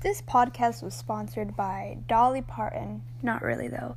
[0.00, 3.02] This podcast was sponsored by Dolly Parton.
[3.22, 3.96] Not really, though.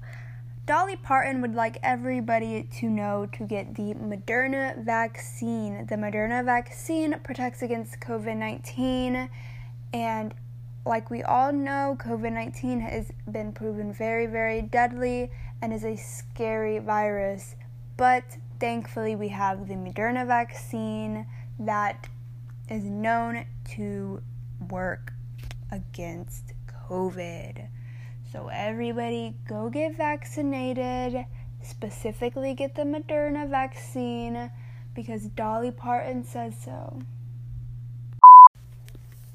[0.66, 5.86] Dolly Parton would like everybody to know to get the Moderna vaccine.
[5.86, 9.30] The Moderna vaccine protects against COVID 19,
[9.94, 10.34] and
[10.86, 15.32] like we all know, COVID 19 has been proven very, very deadly
[15.62, 17.56] and is a scary virus.
[17.96, 18.26] But
[18.60, 21.28] thankfully, we have the Moderna vaccine
[21.60, 22.10] that
[22.70, 23.46] is known
[23.76, 24.22] to
[24.70, 25.14] work
[25.74, 26.54] against
[26.88, 27.68] COVID.
[28.32, 31.26] So, everybody go get vaccinated,
[31.64, 34.52] specifically get the Moderna vaccine
[34.94, 37.02] because Dolly Parton says so.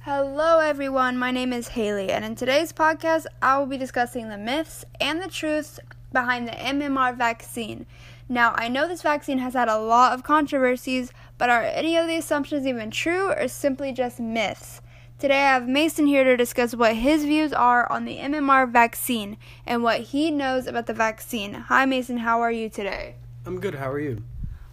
[0.01, 1.19] Hello, everyone.
[1.19, 5.20] My name is Haley, and in today's podcast, I will be discussing the myths and
[5.20, 5.80] the truths
[6.12, 7.84] behind the MMR vaccine.
[8.29, 12.07] Now, I know this vaccine has had a lot of controversies, but are any of
[12.07, 14.80] the assumptions even true or simply just myths?
[15.18, 19.37] Today I have Mason here to discuss what his views are on the MMR vaccine
[19.66, 21.54] and what he knows about the vaccine.
[21.54, 23.16] Hi Mason, how are you today?
[23.45, 23.74] I'm good.
[23.74, 24.23] How are you?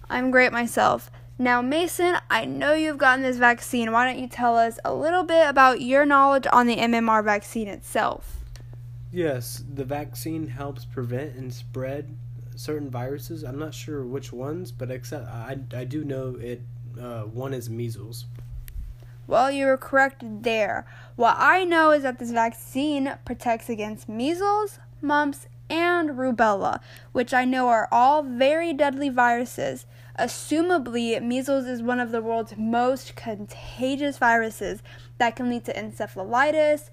[0.07, 1.09] I'm great myself.
[1.39, 3.91] Now, Mason, I know you've gotten this vaccine.
[3.91, 7.67] Why don't you tell us a little bit about your knowledge on the MMR vaccine
[7.67, 8.35] itself?
[9.11, 12.15] Yes, the vaccine helps prevent and spread
[12.55, 13.43] certain viruses.
[13.43, 16.61] I'm not sure which ones, but except I, I do know it.
[17.01, 18.25] Uh, one is measles.
[19.27, 20.85] Well, you were correct there.
[21.15, 26.79] What I know is that this vaccine protects against measles, mumps, and rubella,
[27.11, 29.85] which I know are all very deadly viruses.
[30.17, 34.81] Assumably, measles is one of the world's most contagious viruses
[35.17, 36.89] that can lead to encephalitis,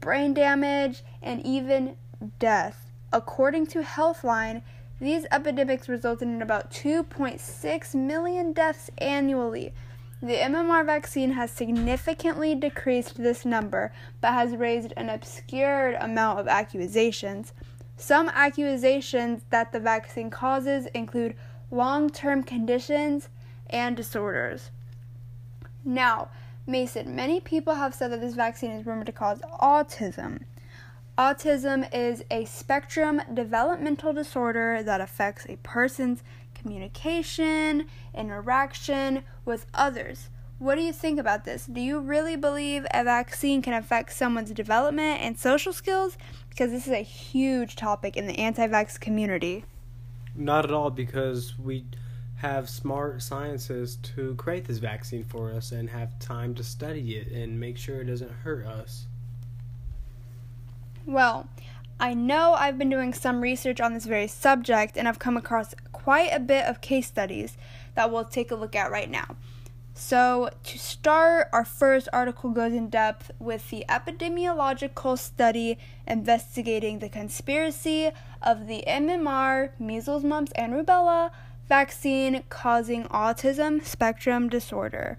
[0.00, 1.96] brain damage, and even
[2.38, 2.90] death.
[3.12, 4.62] According to Healthline,
[5.00, 9.72] these epidemics resulted in about 2.6 million deaths annually.
[10.24, 16.48] The MMR vaccine has significantly decreased this number, but has raised an obscured amount of
[16.48, 17.52] accusations.
[17.98, 21.36] Some accusations that the vaccine causes include
[21.70, 23.28] long term conditions
[23.68, 24.70] and disorders.
[25.84, 26.30] Now,
[26.66, 30.44] Mason, many people have said that this vaccine is rumored to cause autism.
[31.18, 36.22] Autism is a spectrum developmental disorder that affects a person's
[36.64, 40.30] communication, interaction with others.
[40.58, 41.66] What do you think about this?
[41.66, 46.16] Do you really believe a vaccine can affect someone's development and social skills?
[46.48, 49.64] Because this is a huge topic in the anti vax community.
[50.34, 51.84] Not at all, because we
[52.36, 57.28] have smart scientists to create this vaccine for us and have time to study it
[57.30, 59.06] and make sure it doesn't hurt us.
[61.04, 61.46] Well,
[62.00, 65.74] I know I've been doing some research on this very subject and I've come across
[66.04, 67.56] quite a bit of case studies
[67.94, 69.36] that we'll take a look at right now.
[69.94, 77.08] So, to start, our first article goes in depth with the epidemiological study investigating the
[77.08, 78.10] conspiracy
[78.42, 81.30] of the MMR, measles, mumps, and rubella
[81.70, 85.16] vaccine causing autism spectrum disorder.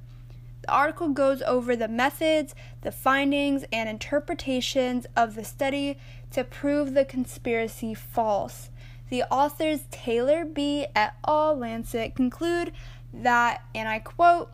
[0.62, 5.98] The article goes over the methods, the findings, and interpretations of the study
[6.32, 8.70] to prove the conspiracy false.
[9.10, 10.88] The authors Taylor B.
[10.96, 11.58] et al.
[11.58, 12.72] Lancet conclude
[13.14, 14.52] that, and I quote,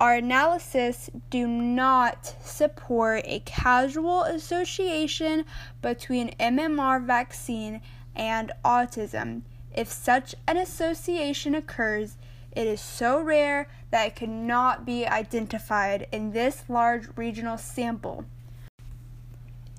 [0.00, 5.44] our analysis do not support a causal association
[5.80, 7.80] between MMR vaccine
[8.14, 9.42] and autism.
[9.74, 12.16] If such an association occurs,
[12.52, 18.24] it is so rare that it cannot be identified in this large regional sample.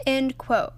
[0.06, 0.74] End quote.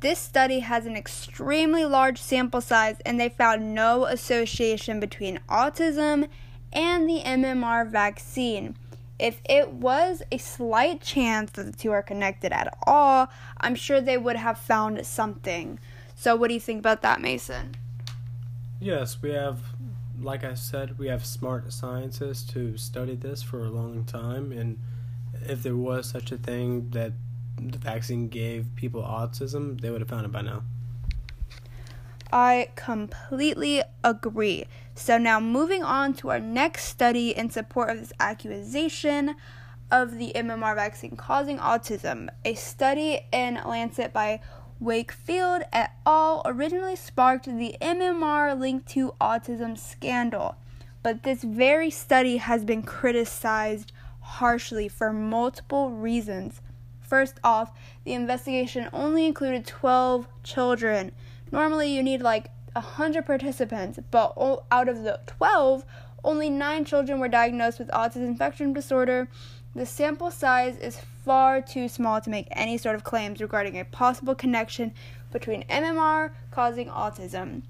[0.00, 6.28] This study has an extremely large sample size and they found no association between autism
[6.72, 8.76] and the MMR vaccine.
[9.18, 13.28] If it was a slight chance that the two are connected at all,
[13.58, 15.78] I'm sure they would have found something.
[16.14, 17.74] So, what do you think about that, Mason?
[18.80, 19.60] Yes, we have,
[20.18, 24.78] like I said, we have smart scientists who study this for a long time, and
[25.42, 27.12] if there was such a thing that
[27.68, 30.62] the vaccine gave people autism, they would have found it by now.
[32.32, 34.66] I completely agree.
[34.94, 39.34] So, now moving on to our next study in support of this accusation
[39.90, 42.28] of the MMR vaccine causing autism.
[42.44, 44.40] A study in Lancet by
[44.78, 46.42] Wakefield et al.
[46.46, 50.56] originally sparked the MMR linked to autism scandal,
[51.02, 56.62] but this very study has been criticized harshly for multiple reasons.
[57.10, 57.72] First off,
[58.04, 61.10] the investigation only included 12 children.
[61.50, 64.32] Normally, you need like 100 participants, but
[64.70, 65.84] out of the 12,
[66.22, 69.26] only nine children were diagnosed with autism spectrum disorder.
[69.74, 73.84] The sample size is far too small to make any sort of claims regarding a
[73.84, 74.92] possible connection
[75.32, 77.62] between MMR causing autism.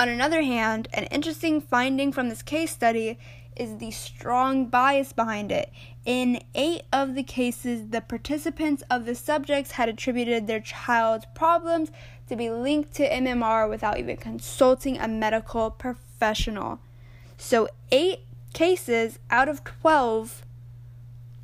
[0.00, 3.16] On another hand, an interesting finding from this case study
[3.56, 5.72] is the strong bias behind it.
[6.04, 11.90] In eight of the cases, the participants of the subjects had attributed their child's problems
[12.28, 16.80] to be linked to MMR without even consulting a medical professional.
[17.38, 18.20] So, eight
[18.52, 20.44] cases out of 12,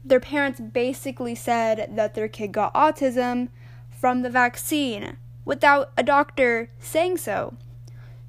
[0.04, 3.48] their parents basically said that their kid got autism
[3.90, 7.54] from the vaccine without a doctor saying so.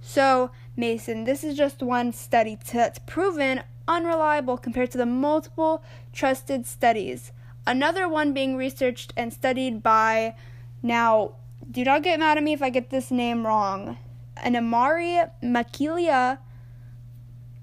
[0.01, 6.65] So, Mason, this is just one study that's proven unreliable compared to the multiple trusted
[6.65, 7.31] studies.
[7.65, 10.35] Another one being researched and studied by,
[10.81, 11.35] now,
[11.69, 13.97] do not get mad at me if I get this name wrong,
[14.37, 16.39] Annamari Makilia,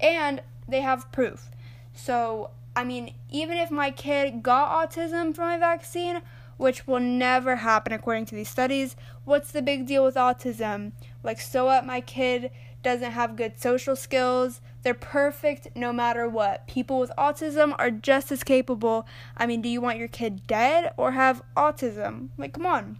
[0.00, 1.50] And they have proof.
[1.94, 6.22] So, I mean, even if my kid got autism from my vaccine,
[6.58, 8.94] which will never happen according to these studies.
[9.24, 10.92] What's the big deal with autism?
[11.22, 11.86] Like, so what?
[11.86, 12.50] My kid
[12.82, 14.60] doesn't have good social skills.
[14.82, 16.66] They're perfect no matter what.
[16.66, 19.06] People with autism are just as capable.
[19.36, 22.28] I mean, do you want your kid dead or have autism?
[22.36, 22.98] Like, come on.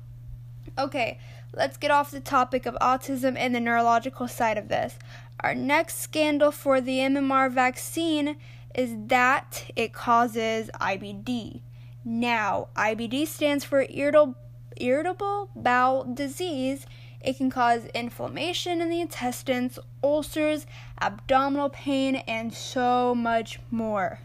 [0.79, 1.19] Okay,
[1.53, 4.99] let's get off the topic of autism and the neurological side of this.
[5.41, 8.37] Our next scandal for the MMR vaccine
[8.75, 11.63] is that it causes IBD.
[12.11, 16.87] Now, IBD stands for irritable, bowel disease.
[17.21, 20.65] It can cause inflammation in the intestines, ulcers,
[21.03, 24.21] abdominal pain, and so much more.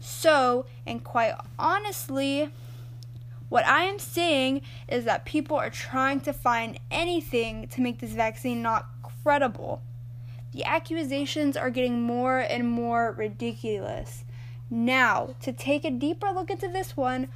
[0.00, 2.50] So, and quite honestly,
[3.48, 8.10] what I am seeing is that people are trying to find anything to make this
[8.10, 8.88] vaccine not
[9.22, 9.82] credible.
[10.52, 14.24] The accusations are getting more and more ridiculous.
[14.74, 17.28] Now, to take a deeper look into this one,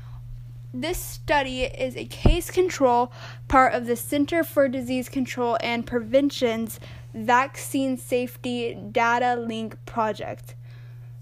[0.75, 3.13] this study is a case control
[3.47, 6.81] part of the Center for Disease Control and Prevention's
[7.15, 10.57] Vaccine Safety Datalink project.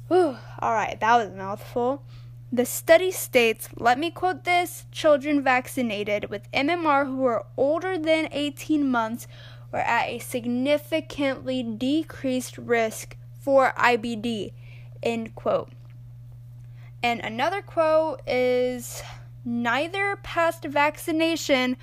[0.09, 2.03] Whew, alright, that was a mouthful.
[2.51, 8.31] The study states, let me quote this children vaccinated with MMR who are older than
[8.33, 9.29] 18 months
[9.71, 14.55] were at a significantly decreased risk for IBD.
[15.03, 15.76] End quote.
[17.07, 19.01] And another quote is
[19.45, 21.77] neither past vaccination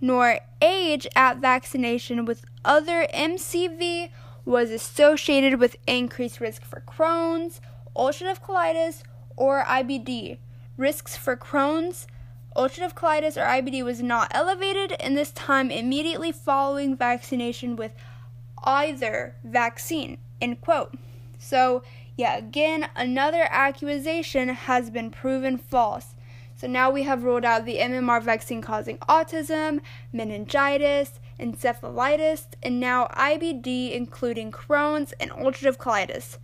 [0.00, 4.10] nor age at vaccination with other MCV
[4.44, 7.60] was associated with increased risk for Crohn's,
[7.96, 9.02] ulcerative colitis,
[9.36, 10.38] or IBD.
[10.76, 12.06] Risks for Crohn's,
[12.54, 17.96] ulcerative colitis, or IBD was not elevated in this time immediately following vaccination with
[18.62, 20.18] either vaccine.
[20.40, 20.94] End quote.
[21.36, 21.82] So
[22.18, 26.16] Yet again, another accusation has been proven false.
[26.56, 29.80] So now we have ruled out the MMR vaccine causing autism,
[30.12, 36.38] meningitis, encephalitis, and now IBD, including Crohn's and ulcerative colitis.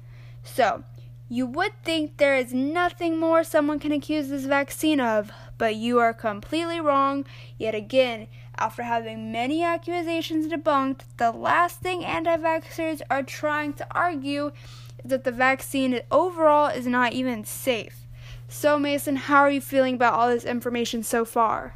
[0.44, 0.84] So,
[1.28, 5.98] You would think there is nothing more someone can accuse this vaccine of, but you
[5.98, 7.24] are completely wrong.
[7.58, 13.86] Yet again, after having many accusations debunked, the last thing anti vaxxers are trying to
[13.90, 14.52] argue
[15.04, 18.06] that the vaccine overall is not even safe.
[18.48, 21.74] So, Mason, how are you feeling about all this information so far?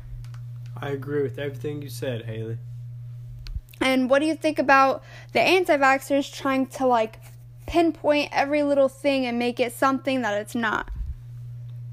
[0.76, 2.58] I agree with everything you said, Haley.
[3.80, 7.20] And what do you think about the anti vaxxers trying to like
[7.66, 10.90] pinpoint every little thing and make it something that it's not?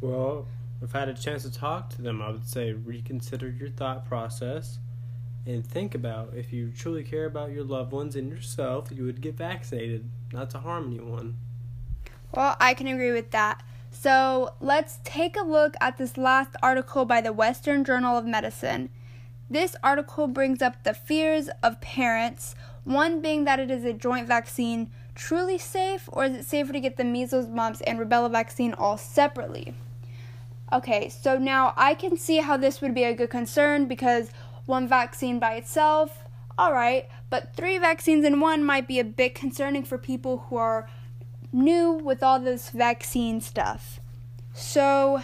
[0.02, 0.48] Well,
[0.82, 4.06] if I had a chance to talk to them, I would say reconsider your thought
[4.06, 4.80] process
[5.46, 9.22] and think about if you truly care about your loved ones and yourself, you would
[9.22, 11.38] get vaccinated, not to harm anyone.
[12.34, 13.64] Well, I can agree with that.
[13.92, 18.90] So let's take a look at this last article by the Western Journal of Medicine.
[19.50, 24.28] This article brings up the fears of parents, one being that it is a joint
[24.28, 28.74] vaccine truly safe, or is it safer to get the measles, mumps, and rubella vaccine
[28.74, 29.74] all separately?
[30.74, 34.32] Okay, so now I can see how this would be a good concern because
[34.66, 36.24] one vaccine by itself,
[36.60, 40.90] alright, but three vaccines in one might be a bit concerning for people who are
[41.52, 44.00] new with all this vaccine stuff.
[44.54, 45.22] So,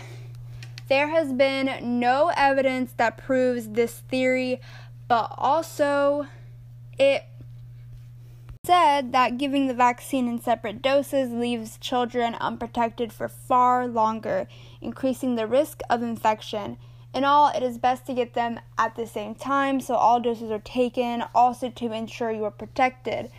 [0.88, 4.60] there has been no evidence that proves this theory,
[5.08, 6.28] but also
[7.00, 7.24] it
[8.66, 14.48] said that giving the vaccine in separate doses leaves children unprotected for far longer,
[14.82, 16.78] increasing the risk of infection.
[17.14, 20.50] In all, it is best to get them at the same time so all doses
[20.52, 23.30] are taken, also to ensure you are protected.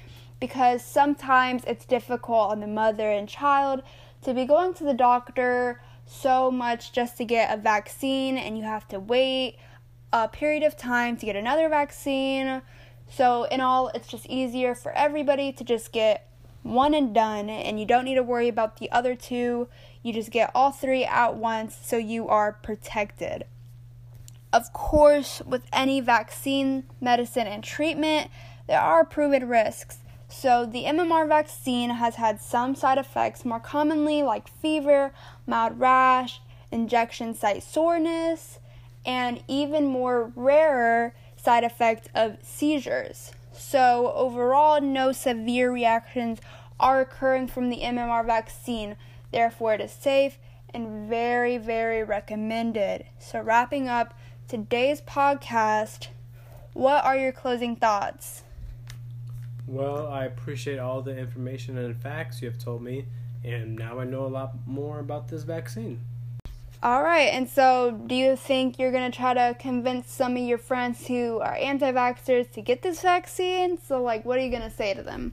[0.41, 3.83] Because sometimes it's difficult on the mother and child
[4.23, 8.65] to be going to the doctor so much just to get a vaccine, and you
[8.65, 9.57] have to wait
[10.13, 12.63] a period of time to get another vaccine
[13.15, 16.31] so, in all, it's just easier for everybody to just get
[16.63, 19.69] one and done, and you don't need to worry about the other two.
[20.03, 23.45] You just get all three at once so you are protected.
[24.53, 28.31] Of course, with any vaccine, medicine, and treatment,
[28.67, 29.99] there are proven risks.
[30.29, 35.13] So, the MMR vaccine has had some side effects, more commonly like fever,
[35.47, 36.41] mild rash,
[36.71, 38.59] injection site soreness,
[39.05, 43.33] and even more rarer side effect of seizures.
[43.53, 46.41] So, overall, no severe reactions
[46.79, 48.97] are occurring from the MMR vaccine.
[49.31, 50.39] Therefore, it is safe
[50.75, 53.05] and very, very recommended.
[53.19, 54.15] So, wrapping up
[54.53, 56.09] today's podcast,
[56.75, 58.43] what are your closing thoughts?
[59.67, 63.07] Well, I appreciate all the information and facts you have told me,
[63.43, 66.03] and now I know a lot more about this vaccine.
[66.83, 70.43] All right, and so do you think you're going to try to convince some of
[70.43, 73.79] your friends who are anti vaxxers to get this vaccine?
[73.79, 75.33] So, like, what are you going to say to them?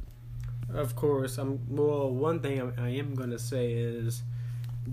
[0.73, 1.37] Of course.
[1.37, 4.21] I'm, well, one thing I am going to say is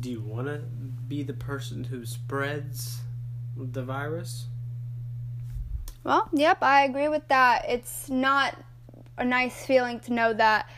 [0.01, 0.59] do you want to
[1.07, 3.03] be the person who spreads
[3.57, 4.47] the virus?
[6.05, 7.65] Well, yep, I agree with that.
[7.69, 8.57] It's not
[9.19, 10.69] a nice feeling to know that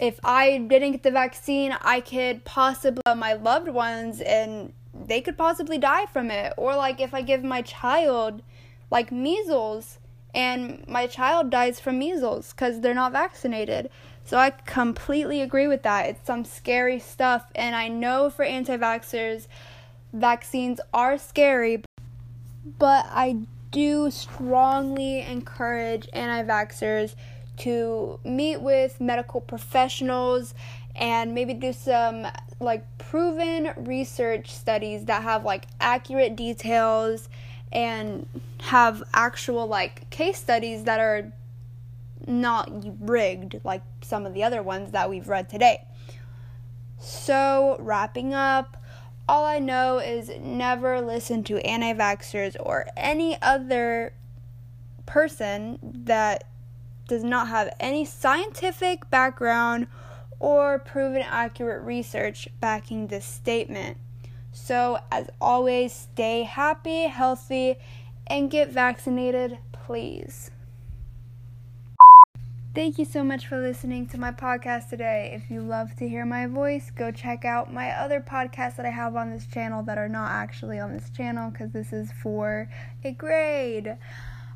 [0.00, 5.36] if I didn't get the vaccine, I could possibly my loved ones and they could
[5.36, 6.52] possibly die from it.
[6.56, 8.42] Or like if I give my child
[8.90, 9.98] like measles
[10.34, 13.90] and my child dies from measles because they're not vaccinated.
[14.24, 16.06] So I completely agree with that.
[16.06, 17.46] It's some scary stuff.
[17.54, 19.48] And I know for anti vaxxers,
[20.12, 21.82] vaccines are scary,
[22.78, 23.38] but I
[23.70, 27.14] do strongly encourage anti vaxxers
[27.58, 30.54] to meet with medical professionals
[30.96, 32.26] and maybe do some
[32.58, 37.28] like proven research studies that have like accurate details
[37.72, 38.26] and
[38.60, 41.32] have actual like case studies that are
[42.26, 45.84] not rigged like some of the other ones that we've read today.
[46.98, 48.76] So, wrapping up,
[49.30, 54.12] all I know is never listen to anti vaxxers or any other
[55.06, 56.42] person that
[57.06, 59.86] does not have any scientific background
[60.40, 63.98] or proven accurate research backing this statement.
[64.50, 67.76] So, as always, stay happy, healthy,
[68.26, 70.50] and get vaccinated, please.
[72.72, 75.32] Thank you so much for listening to my podcast today.
[75.34, 78.90] If you love to hear my voice, go check out my other podcasts that I
[78.90, 82.68] have on this channel that are not actually on this channel because this is for
[83.02, 83.96] a grade.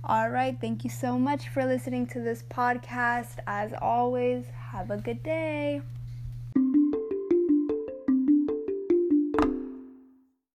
[0.05, 3.39] All right, thank you so much for listening to this podcast.
[3.49, 5.83] As always, have a good day.